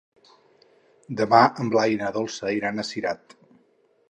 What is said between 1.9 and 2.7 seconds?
i na Dolça